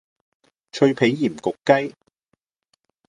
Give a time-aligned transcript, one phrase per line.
[0.71, 1.93] 脆皮鹽焗鷄